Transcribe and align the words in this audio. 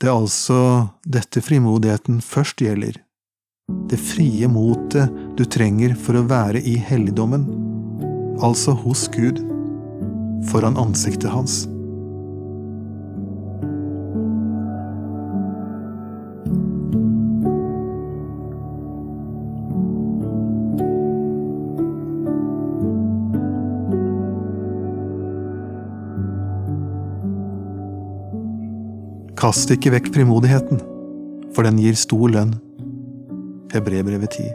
Det 0.00 0.08
er 0.10 0.16
altså 0.16 0.60
dette 1.06 1.42
frimodigheten 1.44 2.20
først 2.24 2.62
gjelder. 2.64 2.98
Det 3.88 3.96
frie 4.00 4.48
motet 4.50 5.12
du 5.38 5.44
trenger 5.48 5.94
for 5.96 6.18
å 6.18 6.26
være 6.28 6.60
i 6.60 6.74
helligdommen, 6.76 7.46
altså 8.44 8.74
hos 8.76 9.06
Gud, 9.14 9.38
foran 10.50 10.76
ansiktet 10.80 11.30
hans. 11.32 11.62
Kast 29.44 29.68
ikke 29.68 29.90
vekk 29.92 30.06
frimodigheten, 30.08 30.78
for 31.52 31.66
den 31.66 31.76
gir 31.76 31.92
stor 32.00 32.30
lønn. 32.32 32.54
Hebrebrevet 33.74 34.38
10. 34.40 34.46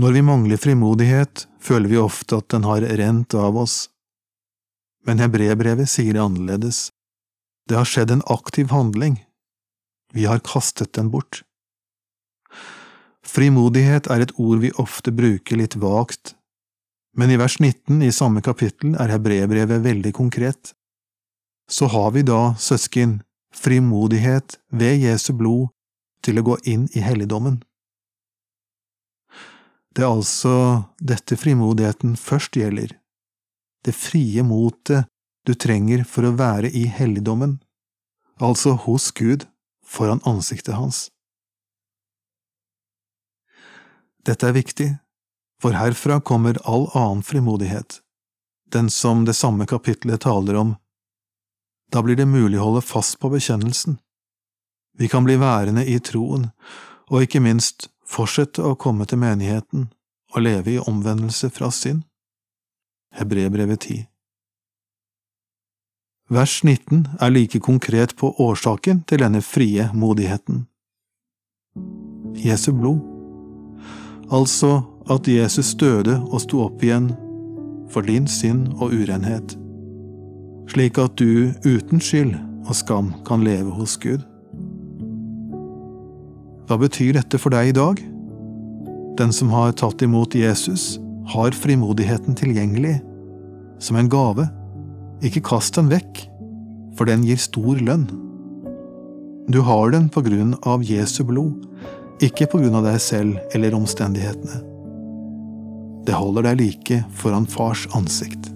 Når 0.00 0.14
vi 0.14 0.22
mangler 0.24 0.56
frimodighet, 0.56 1.42
føler 1.60 1.92
vi 1.92 1.98
ofte 2.00 2.38
at 2.40 2.48
den 2.54 2.64
har 2.64 2.86
rent 3.02 3.36
av 3.36 3.58
oss. 3.60 3.74
Men 5.04 5.20
hebrebrevet 5.20 5.92
sier 5.92 6.16
det 6.16 6.22
annerledes. 6.24 6.78
Det 7.68 7.76
har 7.76 7.90
skjedd 7.90 8.16
en 8.16 8.24
aktiv 8.32 8.72
handling. 8.72 9.18
Vi 10.16 10.24
har 10.24 10.40
kastet 10.40 10.94
den 10.96 11.12
bort. 11.12 11.42
Frimodighet 13.28 14.08
er 14.08 14.24
et 14.24 14.34
ord 14.40 14.64
vi 14.64 14.72
ofte 14.80 15.12
bruker 15.12 15.60
litt 15.60 15.76
vagt, 15.84 16.32
men 17.12 17.28
i 17.28 17.36
vers 17.36 17.60
19 17.60 18.00
i 18.08 18.12
samme 18.22 18.40
kapittel 18.40 18.96
er 18.96 19.12
hebrebrevet 19.18 19.84
veldig 19.84 20.16
konkret. 20.16 20.72
Så 21.68 21.86
har 21.86 22.10
vi 22.14 22.22
da, 22.22 22.54
søsken, 22.58 23.22
frimodighet 23.54 24.58
ved 24.70 25.00
Jesu 25.02 25.32
blod 25.34 25.72
til 26.22 26.38
å 26.38 26.44
gå 26.46 26.58
inn 26.64 26.86
i 26.94 27.02
helligdommen. 27.02 27.60
Det 29.96 30.04
er 30.04 30.12
altså 30.12 30.54
dette 31.00 31.38
frimodigheten 31.40 32.18
først 32.20 32.58
gjelder, 32.58 32.92
det 33.86 33.94
frie 33.96 34.42
motet 34.44 35.08
du 35.46 35.54
trenger 35.54 36.02
for 36.04 36.26
å 36.26 36.34
være 36.36 36.68
i 36.68 36.84
helligdommen, 36.90 37.58
altså 38.42 38.74
hos 38.84 39.08
Gud, 39.16 39.46
foran 39.86 40.20
ansiktet 40.26 40.76
hans. 40.76 41.06
Dette 44.26 44.50
er 44.50 44.56
viktig, 44.58 44.88
for 45.62 45.78
herfra 45.78 46.18
kommer 46.20 46.58
all 46.66 46.90
annen 46.98 47.22
frimodighet, 47.24 48.00
den 48.74 48.90
som 48.90 49.24
det 49.24 49.38
samme 49.38 49.64
kapitlet 49.70 50.26
taler 50.26 50.58
om. 50.60 50.74
Da 51.92 52.02
blir 52.02 52.16
det 52.16 52.26
mulig 52.26 52.58
å 52.60 52.70
holde 52.70 52.82
fast 52.82 53.18
på 53.20 53.30
bekjennelsen. 53.30 53.98
Vi 54.98 55.08
kan 55.08 55.24
bli 55.24 55.36
værende 55.36 55.84
i 55.86 55.98
troen, 56.00 56.50
og 57.10 57.22
ikke 57.22 57.42
minst 57.44 57.90
fortsette 58.06 58.64
å 58.64 58.74
komme 58.74 59.06
til 59.06 59.20
menigheten 59.22 59.88
og 60.34 60.42
leve 60.42 60.76
i 60.76 60.82
omvendelse 60.82 61.50
fra 61.54 61.70
synd. 61.70 62.02
Hebrebrevet 63.16 63.80
10 63.80 64.06
Vers 66.28 66.64
19 66.64 67.06
er 67.22 67.30
like 67.30 67.60
konkret 67.62 68.16
på 68.18 68.32
årsaken 68.42 69.04
til 69.06 69.22
denne 69.22 69.42
frie 69.46 69.90
modigheten. 69.94 70.64
Jesu 72.34 72.72
blod. 72.72 72.98
Altså 74.32 74.82
at 75.10 75.28
Jesus 75.28 75.74
døde 75.78 76.18
og 76.18 76.40
sto 76.42 76.64
opp 76.64 76.82
igjen 76.82 77.12
for 77.90 78.02
din 78.02 78.26
synd 78.26 78.72
og 78.74 78.90
urenhet, 78.90 79.54
slik 80.70 80.98
at 80.98 81.16
du 81.20 81.52
uten 81.66 82.02
skyld 82.02 82.34
og 82.66 82.74
skam 82.76 83.12
kan 83.26 83.44
leve 83.46 83.72
hos 83.76 83.96
Gud. 84.02 84.24
Hva 86.66 86.78
betyr 86.82 87.14
dette 87.14 87.38
for 87.38 87.54
deg 87.54 87.70
i 87.70 87.76
dag? 87.76 88.00
Den 89.16 89.32
som 89.32 89.52
har 89.54 89.76
tatt 89.78 90.02
imot 90.02 90.34
Jesus, 90.34 90.96
har 91.30 91.54
frimodigheten 91.54 92.36
tilgjengelig, 92.38 92.98
som 93.78 93.98
en 93.98 94.10
gave. 94.10 94.48
Ikke 95.24 95.44
kast 95.46 95.78
den 95.78 95.88
vekk, 95.90 96.24
for 96.98 97.08
den 97.08 97.24
gir 97.26 97.38
stor 97.40 97.78
lønn. 97.78 98.08
Du 99.48 99.60
har 99.62 99.94
den 99.94 100.08
på 100.10 100.24
grunn 100.26 100.56
av 100.66 100.82
Jesu 100.84 101.22
blod, 101.24 101.62
ikke 102.24 102.48
på 102.50 102.58
grunn 102.62 102.74
av 102.80 102.86
deg 102.88 102.98
selv 103.02 103.38
eller 103.54 103.76
omstendighetene. 103.78 104.62
Det 106.06 106.14
holder 106.14 106.50
deg 106.50 106.60
like 106.64 107.00
foran 107.18 107.46
fars 107.50 107.86
ansikt. 107.94 108.50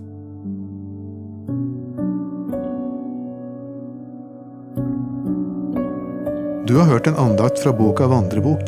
Du 6.70 6.76
har 6.76 6.84
hørt 6.84 7.06
en 7.06 7.16
andakt 7.19 7.58
fra 7.58 7.72
boka 7.75 8.06
Vandrebok. 8.06 8.60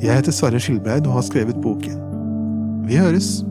Jeg 0.00 0.14
heter 0.14 0.32
Sverre 0.32 0.56
Skilbreid 0.56 1.04
og 1.04 1.18
har 1.18 1.26
skrevet 1.26 1.58
boken. 1.60 1.98
Vi 2.88 2.96
høres! 2.96 3.42